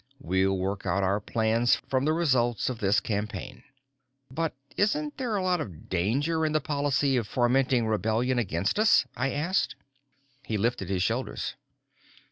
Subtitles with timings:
[0.19, 3.63] We'll work out our plans from the results of this campaign."
[4.31, 9.05] "But isn't there a lot of danger in the policy of fomenting rebellion against us?"
[9.15, 9.75] I asked.
[10.43, 11.53] He lifted his shoulders.